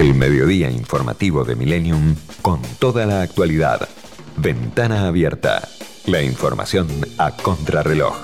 El 0.00 0.14
mediodía 0.14 0.70
informativo 0.70 1.44
de 1.44 1.54
Millennium 1.56 2.16
con 2.40 2.62
toda 2.78 3.04
la 3.04 3.20
actualidad. 3.20 3.86
Ventana 4.38 5.06
abierta. 5.06 5.68
La 6.06 6.22
información 6.22 6.88
a 7.18 7.36
contrarreloj. 7.36 8.16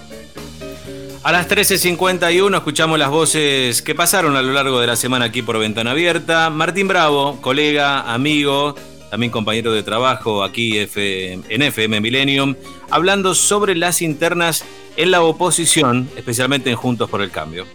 A 1.22 1.32
las 1.32 1.46
13.51 1.50 2.56
escuchamos 2.56 2.98
las 2.98 3.10
voces 3.10 3.82
que 3.82 3.94
pasaron 3.94 4.36
a 4.36 4.42
lo 4.42 4.54
largo 4.54 4.80
de 4.80 4.86
la 4.86 4.96
semana 4.96 5.26
aquí 5.26 5.42
por 5.42 5.58
Ventana 5.58 5.90
Abierta. 5.90 6.48
Martín 6.48 6.88
Bravo, 6.88 7.42
colega, 7.42 8.10
amigo, 8.10 8.74
también 9.10 9.30
compañero 9.30 9.70
de 9.70 9.82
trabajo 9.82 10.44
aquí 10.44 10.78
en 10.78 11.62
FM 11.62 12.00
Millennium, 12.00 12.54
hablando 12.88 13.34
sobre 13.34 13.74
las 13.74 14.00
internas 14.00 14.64
en 14.96 15.10
la 15.10 15.20
oposición, 15.20 16.08
especialmente 16.16 16.70
en 16.70 16.76
Juntos 16.76 17.10
por 17.10 17.20
el 17.20 17.30
Cambio. 17.30 17.66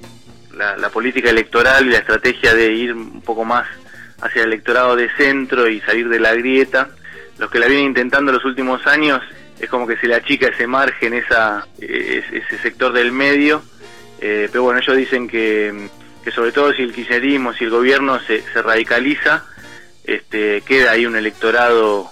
La, 0.57 0.89
política 0.89 1.29
electoral 1.29 1.85
y 1.85 1.91
la 1.91 1.99
estrategia 1.99 2.55
de 2.55 2.73
ir 2.73 2.93
un 2.93 3.21
poco 3.21 3.43
más 3.45 3.65
hacia 4.21 4.43
el 4.43 4.49
electorado 4.49 4.95
de 4.95 5.09
centro 5.15 5.67
y 5.67 5.81
salir 5.81 6.09
de 6.09 6.19
la 6.19 6.33
grieta, 6.35 6.89
los 7.37 7.49
que 7.49 7.59
la 7.59 7.67
vienen 7.67 7.87
intentando 7.87 8.31
los 8.31 8.45
últimos 8.45 8.85
años, 8.87 9.21
es 9.59 9.69
como 9.69 9.87
que 9.87 9.97
se 9.97 10.07
le 10.07 10.15
achica 10.15 10.47
ese 10.47 10.67
margen, 10.67 11.13
esa, 11.13 11.67
ese 11.79 12.57
sector 12.61 12.93
del 12.93 13.11
medio, 13.11 13.63
eh, 14.19 14.47
pero 14.51 14.63
bueno, 14.63 14.79
ellos 14.79 14.97
dicen 14.97 15.27
que, 15.27 15.89
que 16.23 16.31
sobre 16.31 16.51
todo 16.51 16.73
si 16.73 16.83
el 16.83 16.93
kirchnerismo, 16.93 17.53
si 17.53 17.63
el 17.63 17.69
gobierno 17.71 18.19
se, 18.19 18.41
se 18.41 18.61
radicaliza, 18.61 19.45
este, 20.03 20.61
queda 20.61 20.91
ahí 20.91 21.05
un 21.05 21.15
electorado, 21.15 22.11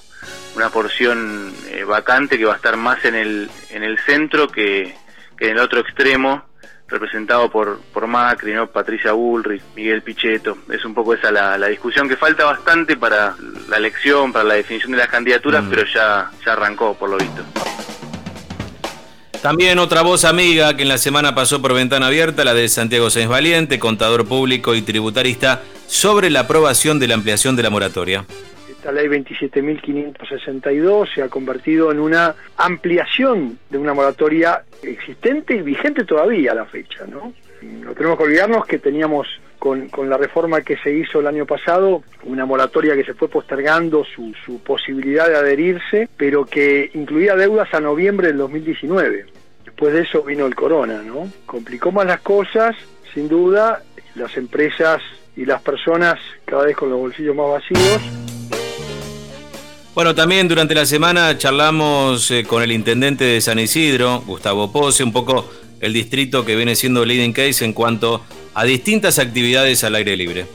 una 0.55 0.69
porción 0.69 1.53
eh, 1.69 1.83
vacante 1.83 2.37
que 2.37 2.45
va 2.45 2.53
a 2.53 2.57
estar 2.57 2.77
más 2.77 3.03
en 3.05 3.15
el, 3.15 3.49
en 3.69 3.83
el 3.83 3.99
centro 3.99 4.47
que, 4.47 4.95
en 5.39 5.49
el 5.49 5.59
otro 5.59 5.79
extremo, 5.79 6.43
representado 6.89 7.49
por, 7.49 7.79
por 7.93 8.07
Macri, 8.07 8.53
¿no? 8.53 8.67
Patricia 8.67 9.11
Bullrich, 9.11 9.61
Miguel 9.75 10.01
Pichetto. 10.01 10.57
Es 10.69 10.83
un 10.85 10.93
poco 10.93 11.13
esa 11.13 11.31
la, 11.31 11.67
discusión 11.67 12.09
que 12.09 12.17
falta 12.17 12.45
bastante 12.45 12.97
para 12.97 13.35
la 13.69 13.77
elección, 13.77 14.31
para 14.33 14.45
la 14.45 14.55
definición 14.55 14.91
de 14.91 14.97
las 14.97 15.07
candidaturas, 15.07 15.63
mm. 15.63 15.69
pero 15.69 15.85
ya, 15.85 16.31
ya 16.45 16.53
arrancó 16.53 16.93
por 16.95 17.09
lo 17.09 17.17
visto. 17.17 17.43
También 19.41 19.79
otra 19.79 20.01
voz 20.01 20.25
amiga 20.25 20.75
que 20.75 20.83
en 20.83 20.89
la 20.89 20.97
semana 20.97 21.33
pasó 21.33 21.61
por 21.61 21.73
ventana 21.73 22.07
abierta, 22.07 22.43
la 22.43 22.53
de 22.53 22.67
Santiago 22.67 23.09
Sáenz 23.09 23.29
Valiente, 23.29 23.79
contador 23.79 24.27
público 24.27 24.75
y 24.75 24.81
tributarista, 24.81 25.61
sobre 25.87 26.29
la 26.29 26.41
aprobación 26.41 26.99
de 26.99 27.07
la 27.07 27.15
ampliación 27.15 27.55
de 27.55 27.63
la 27.63 27.69
moratoria. 27.69 28.25
Esta 28.79 28.91
ley 28.93 29.07
27.562 29.07 31.13
se 31.13 31.21
ha 31.21 31.27
convertido 31.27 31.91
en 31.91 31.99
una 31.99 32.33
ampliación 32.55 33.59
de 33.69 33.77
una 33.77 33.93
moratoria 33.93 34.63
existente 34.81 35.55
y 35.55 35.61
vigente 35.61 36.05
todavía 36.05 36.53
a 36.53 36.55
la 36.55 36.65
fecha, 36.65 37.05
¿no? 37.05 37.33
No 37.61 37.91
tenemos 37.91 38.17
que 38.17 38.23
olvidarnos 38.23 38.65
que 38.65 38.79
teníamos 38.79 39.27
con, 39.59 39.89
con, 39.89 40.09
la 40.09 40.15
reforma 40.15 40.61
que 40.61 40.77
se 40.77 40.93
hizo 40.93 41.19
el 41.19 41.27
año 41.27 41.45
pasado, 41.45 42.03
una 42.23 42.45
moratoria 42.45 42.95
que 42.95 43.03
se 43.03 43.15
fue 43.15 43.27
postergando 43.27 44.05
su, 44.05 44.33
su 44.45 44.63
posibilidad 44.63 45.27
de 45.27 45.35
adherirse, 45.35 46.07
pero 46.15 46.45
que 46.45 46.89
incluía 46.93 47.35
deudas 47.35 47.73
a 47.73 47.81
noviembre 47.81 48.27
del 48.27 48.37
2019. 48.37 49.25
Después 49.65 49.93
de 49.93 50.03
eso 50.03 50.23
vino 50.23 50.45
el 50.45 50.55
corona, 50.55 51.03
¿no? 51.03 51.29
Complicó 51.45 51.91
más 51.91 52.05
las 52.05 52.21
cosas, 52.21 52.77
sin 53.13 53.27
duda, 53.27 53.83
las 54.15 54.37
empresas 54.37 55.01
y 55.35 55.43
las 55.43 55.61
personas 55.61 56.17
cada 56.45 56.63
vez 56.63 56.77
con 56.77 56.89
los 56.89 56.99
bolsillos 56.99 57.35
más 57.35 57.49
vacíos. 57.49 58.28
Bueno, 59.99 60.15
también 60.15 60.47
durante 60.47 60.73
la 60.73 60.85
semana 60.85 61.37
charlamos 61.37 62.31
eh, 62.31 62.45
con 62.45 62.63
el 62.63 62.71
intendente 62.71 63.25
de 63.25 63.41
San 63.41 63.59
Isidro, 63.59 64.21
Gustavo 64.25 64.71
Pose, 64.71 65.03
un 65.03 65.11
poco 65.11 65.49
el 65.81 65.91
distrito 65.91 66.45
que 66.45 66.55
viene 66.55 66.77
siendo 66.77 67.03
leading 67.03 67.33
case 67.33 67.65
en 67.65 67.73
cuanto 67.73 68.21
a 68.53 68.63
distintas 68.63 69.19
actividades 69.19 69.83
al 69.83 69.95
aire 69.95 70.15
libre. 70.15 70.45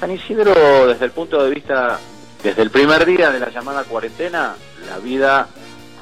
San 0.00 0.10
Isidro, 0.10 0.86
desde 0.86 1.04
el 1.04 1.10
punto 1.10 1.44
de 1.44 1.50
vista, 1.50 2.00
desde 2.42 2.62
el 2.62 2.70
primer 2.70 3.04
día 3.04 3.30
de 3.30 3.40
la 3.40 3.50
llamada 3.50 3.84
cuarentena, 3.84 4.56
la 4.88 4.98
vida 5.00 5.46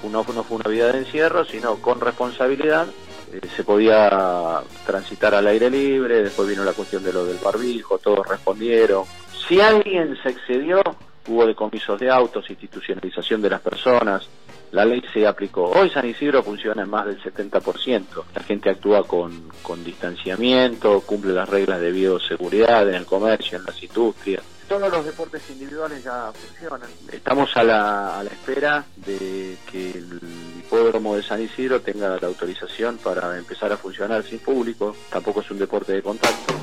no, 0.05 0.25
no 0.33 0.45
fue 0.45 0.59
una 0.59 0.71
vida 0.71 0.93
de 0.93 0.99
encierro, 0.99 1.45
sino 1.45 1.75
con 1.79 2.01
responsabilidad. 2.01 2.87
Eh, 3.33 3.41
se 3.57 3.65
podía 3.65 4.63
transitar 4.87 5.35
al 5.35 5.49
aire 5.49 5.69
libre, 5.69 6.23
después 6.23 6.49
vino 6.49 6.63
la 6.63 6.73
cuestión 6.73 7.03
de 7.03 7.13
lo 7.13 7.25
del 7.25 7.39
barbijo, 7.39 7.99
todos 7.99 8.25
respondieron. 8.29 9.07
Si 9.49 9.61
alguien 9.61 10.17
se 10.23 10.29
excedió, 10.29 10.85
hubo 11.29 11.47
decomisos 11.47 11.99
de 12.01 12.11
autos, 12.11 12.49
institucionalización 12.51 13.43
de 13.43 13.51
las 13.51 13.61
personas, 13.61 14.29
la 14.73 14.85
ley 14.87 15.03
se 15.13 15.27
aplicó. 15.27 15.65
Hoy 15.65 15.91
San 15.91 16.09
Isidro 16.09 16.43
funciona 16.43 16.83
en 16.83 16.91
más 16.91 17.07
del 17.07 17.23
70%. 17.23 18.25
La 18.35 18.43
gente 18.43 18.71
actúa 18.71 19.07
con, 19.07 19.51
con 19.63 19.85
distanciamiento, 19.85 21.01
cumple 21.03 21.33
las 21.33 21.49
reglas 21.49 21.81
de 21.81 21.93
bioseguridad 21.93 22.89
en 22.89 22.95
el 22.95 23.05
comercio, 23.05 23.59
en 23.59 23.65
las 23.65 23.83
industrias. 23.83 24.43
Todos 24.69 24.91
los 24.91 25.05
deportes 25.05 25.43
individuales 25.51 26.03
ya 26.03 26.33
funcionan. 26.33 26.89
Estamos 27.13 27.55
a 27.59 27.63
la, 27.63 28.19
a 28.19 28.25
la 28.25 28.31
espera 28.31 28.85
de 28.97 29.59
que 29.71 29.91
el 29.91 30.19
hipódromo 30.61 31.17
de 31.17 31.23
San 31.23 31.43
Isidro 31.43 31.83
tenga 31.83 32.19
la 32.19 32.27
autorización 32.27 32.97
para 32.97 33.37
empezar 33.37 33.71
a 33.73 33.77
funcionar 33.77 34.23
sin 34.23 34.39
público. 34.39 34.97
Tampoco 35.11 35.43
es 35.43 35.51
un 35.51 35.59
deporte 35.59 35.93
de 35.93 36.03
contacto. 36.03 36.62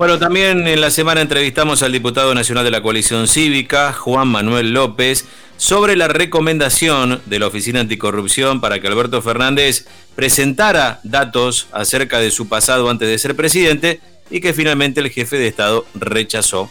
Bueno, 0.00 0.18
también 0.18 0.66
en 0.66 0.80
la 0.80 0.90
semana 0.90 1.20
entrevistamos 1.20 1.82
al 1.82 1.92
diputado 1.92 2.34
nacional 2.34 2.64
de 2.64 2.70
la 2.70 2.80
coalición 2.80 3.28
cívica, 3.28 3.92
Juan 3.92 4.28
Manuel 4.28 4.72
López, 4.72 5.26
sobre 5.58 5.94
la 5.94 6.08
recomendación 6.08 7.20
de 7.26 7.38
la 7.38 7.48
Oficina 7.48 7.80
Anticorrupción 7.80 8.62
para 8.62 8.80
que 8.80 8.86
Alberto 8.86 9.20
Fernández 9.20 9.86
presentara 10.16 11.00
datos 11.04 11.66
acerca 11.72 12.18
de 12.18 12.30
su 12.30 12.48
pasado 12.48 12.88
antes 12.88 13.10
de 13.10 13.18
ser 13.18 13.36
presidente 13.36 14.00
y 14.30 14.40
que 14.40 14.54
finalmente 14.54 15.00
el 15.00 15.10
jefe 15.10 15.36
de 15.36 15.48
Estado 15.48 15.84
rechazó. 15.92 16.70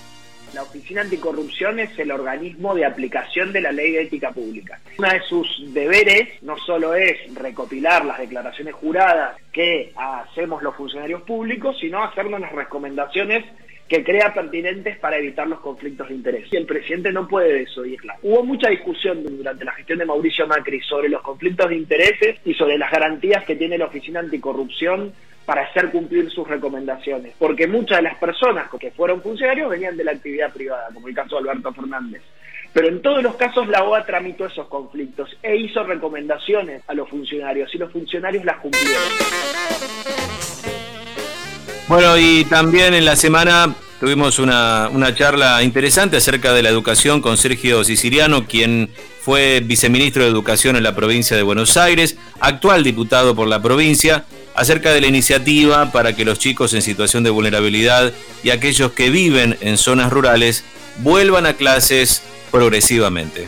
La 0.54 0.64
Oficina 0.64 1.02
Anticorrupción 1.02 1.80
es 1.80 1.98
el 2.00 2.12
organismo 2.12 2.74
de 2.74 2.86
aplicación 2.86 3.54
de 3.54 3.62
la 3.62 3.72
ley 3.72 3.92
de 3.92 4.02
ética 4.04 4.32
pública. 4.32 4.80
Uno 4.98 5.10
de 5.10 5.22
sus 5.22 5.74
deberes 5.74 6.42
no 6.42 6.58
solo 6.58 6.96
es 6.96 7.34
recopilar 7.36 8.04
las 8.06 8.18
declaraciones 8.18 8.74
juradas 8.74 9.38
que 9.52 9.94
hacemos 9.96 10.64
los 10.64 10.76
funcionarios 10.76 11.22
públicos, 11.22 11.78
sino 11.80 12.04
hacernos 12.04 12.40
las 12.40 12.52
recomendaciones 12.52 13.46
que 13.88 14.04
crea 14.04 14.34
pertinentes 14.34 14.98
para 15.00 15.18
evitar 15.18 15.48
los 15.48 15.60
conflictos 15.60 16.10
de 16.10 16.16
interés. 16.16 16.48
Y 16.52 16.58
el 16.58 16.66
presidente 16.66 17.12
no 17.12 17.28
puede 17.28 17.54
desoírla. 17.54 18.18
Hubo 18.22 18.44
mucha 18.44 18.70
discusión 18.70 19.24
durante 19.24 19.66
la 19.66 19.74
gestión 19.74 20.00
de 20.00 20.06
Mauricio 20.06 20.48
Macri 20.48 20.80
sobre 20.82 21.10
los 21.10 21.22
conflictos 21.22 21.70
de 21.70 21.76
intereses 21.76 22.38
y 22.46 22.54
sobre 22.54 22.78
las 22.78 22.92
garantías 22.92 23.44
que 23.46 23.56
tiene 23.56 23.78
la 23.78 23.86
Oficina 23.86 24.20
Anticorrupción 24.20 25.12
para 25.50 25.64
hacer 25.64 25.90
cumplir 25.90 26.30
sus 26.30 26.48
recomendaciones, 26.48 27.34
porque 27.40 27.66
muchas 27.66 27.98
de 27.98 28.04
las 28.04 28.20
personas 28.20 28.70
que 28.80 28.92
fueron 28.92 29.20
funcionarios 29.24 29.68
venían 29.68 29.98
de 29.98 30.04
la 30.04 30.12
actividad 30.12 30.54
privada, 30.54 30.90
como 30.94 31.08
el 31.08 31.16
caso 31.16 31.38
de 31.42 31.50
Alberto 31.50 31.74
Fernández. 31.74 32.22
Pero 32.72 32.88
en 32.88 33.02
todos 33.02 33.24
los 33.24 33.34
casos 33.34 33.68
la 33.68 33.84
OA 33.84 34.06
tramitó 34.06 34.46
esos 34.46 34.68
conflictos 34.68 35.36
e 35.42 35.56
hizo 35.56 35.84
recomendaciones 35.84 36.84
a 36.88 36.94
los 36.94 37.10
funcionarios 37.10 37.74
y 37.74 37.80
los 37.80 37.92
funcionarios 37.92 38.46
las 38.46 38.58
cumplieron. 38.58 39.02
Bueno, 41.88 42.16
y 42.16 42.46
también 42.46 42.94
en 42.94 43.06
la 43.06 43.16
semana 43.16 43.74
tuvimos 44.00 44.38
una, 44.38 45.16
charla 45.16 45.64
interesante 45.64 46.18
acerca 46.18 46.54
de 46.54 46.62
la 46.62 46.70
educación 46.70 47.22
con 47.22 47.38
Sergio 47.38 47.84
Siciliano, 47.84 48.46
quien 48.46 48.92
fue 49.20 49.62
viceministro 49.62 50.22
de 50.22 50.30
Educación 50.30 50.76
en 50.76 50.84
la 50.84 50.96
provincia 50.96 51.36
de 51.36 51.42
Buenos 51.42 51.76
Aires, 51.76 52.20
actual 52.40 52.84
diputado 52.84 53.36
por 53.36 53.48
la 53.48 53.64
provincia, 53.64 54.26
acerca 54.60 54.92
de 54.92 55.00
la 55.00 55.08
iniciativa 55.08 55.90
para 55.94 56.12
que 56.12 56.26
los 56.26 56.38
chicos 56.38 56.74
en 56.74 56.82
situación 56.82 57.24
de 57.24 57.30
vulnerabilidad 57.30 58.12
y 58.44 58.50
aquellos 58.50 58.92
que 58.92 59.10
viven 59.10 59.56
en 59.62 59.78
zonas 59.78 60.12
rurales 60.12 60.66
vuelvan 60.98 61.46
a 61.46 61.54
clases 61.54 62.22
progresivamente. 62.52 63.48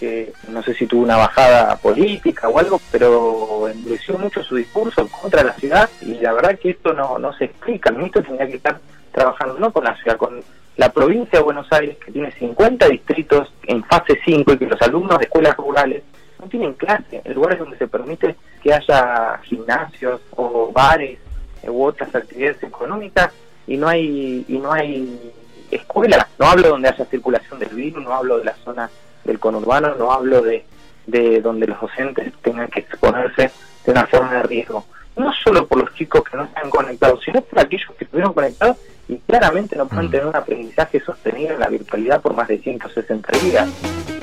Que 0.00 0.32
no 0.48 0.62
sé 0.62 0.72
si 0.72 0.86
tuvo 0.86 1.02
una 1.02 1.18
bajada 1.18 1.76
política 1.76 2.48
o 2.48 2.58
algo, 2.58 2.80
pero 2.90 3.68
endureció 3.68 4.16
mucho 4.16 4.42
su 4.42 4.56
discurso 4.56 5.06
contra 5.08 5.44
la 5.44 5.52
ciudad 5.52 5.90
y 6.00 6.14
la 6.14 6.32
verdad 6.32 6.58
que 6.58 6.70
esto 6.70 6.94
no, 6.94 7.18
no 7.18 7.34
se 7.34 7.44
explica. 7.44 7.90
El 7.90 7.96
ministro 7.96 8.22
tendría 8.22 8.46
que 8.46 8.56
estar 8.56 8.80
trabajando 9.12 9.58
no 9.58 9.70
con 9.70 9.84
la 9.84 9.94
ciudad, 9.96 10.16
con 10.16 10.40
la 10.78 10.90
provincia 10.90 11.40
de 11.40 11.44
Buenos 11.44 11.70
Aires, 11.72 11.98
que 12.02 12.10
tiene 12.10 12.32
50 12.32 12.88
distritos 12.88 13.52
en 13.64 13.84
fase 13.84 14.18
5 14.24 14.50
y 14.50 14.56
que 14.56 14.66
los 14.66 14.80
alumnos 14.80 15.18
de 15.18 15.26
escuelas 15.26 15.54
rurales 15.58 16.04
no 16.40 16.48
tienen 16.48 16.72
clase, 16.72 17.20
en 17.22 17.34
lugares 17.34 17.58
donde 17.58 17.76
se 17.76 17.86
permite 17.86 18.34
que 18.68 18.74
haya 18.74 19.40
gimnasios 19.44 20.20
o 20.36 20.70
bares 20.70 21.18
u 21.66 21.84
otras 21.84 22.14
actividades 22.14 22.62
económicas 22.62 23.32
y 23.66 23.78
no 23.78 23.88
hay 23.88 24.44
y 24.46 24.58
no 24.58 24.70
hay 24.70 25.32
escuelas. 25.70 26.26
No 26.38 26.46
hablo 26.46 26.68
donde 26.68 26.88
haya 26.88 27.06
circulación 27.06 27.58
del 27.60 27.70
virus, 27.70 28.04
no 28.04 28.12
hablo 28.12 28.38
de 28.38 28.44
las 28.44 28.58
zonas 28.58 28.90
del 29.24 29.38
conurbano, 29.38 29.94
no 29.94 30.12
hablo 30.12 30.42
de, 30.42 30.66
de 31.06 31.40
donde 31.40 31.66
los 31.66 31.80
docentes 31.80 32.30
tengan 32.42 32.68
que 32.68 32.80
exponerse 32.80 33.50
de 33.86 33.90
una 33.90 34.06
forma 34.06 34.34
de 34.34 34.42
riesgo. 34.42 34.84
No 35.16 35.32
solo 35.32 35.66
por 35.66 35.78
los 35.78 35.94
chicos 35.94 36.22
que 36.30 36.36
no 36.36 36.44
están 36.44 36.68
conectados, 36.68 37.20
sino 37.24 37.40
por 37.40 37.60
aquellos 37.60 37.90
que 37.96 38.04
estuvieron 38.04 38.34
conectados 38.34 38.76
y 39.08 39.16
claramente 39.16 39.76
no 39.76 39.88
pueden 39.88 40.08
mm. 40.08 40.10
tener 40.10 40.26
un 40.26 40.36
aprendizaje 40.36 41.00
sostenido 41.00 41.54
en 41.54 41.60
la 41.60 41.68
virtualidad 41.68 42.20
por 42.20 42.34
más 42.34 42.48
de 42.48 42.58
160 42.58 43.38
días. 43.38 44.17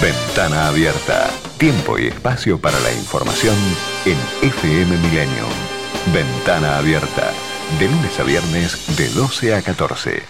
Ventana 0.00 0.68
Abierta. 0.68 1.30
Tiempo 1.56 1.98
y 1.98 2.08
espacio 2.08 2.60
para 2.60 2.78
la 2.80 2.92
información 2.92 3.56
en 4.04 4.18
FM 4.46 4.94
Millennium. 4.98 5.48
Ventana 6.12 6.76
Abierta. 6.76 7.32
De 7.78 7.88
lunes 7.88 8.20
a 8.20 8.22
viernes 8.22 8.96
de 8.98 9.08
12 9.08 9.54
a 9.54 9.62
14. 9.62 10.22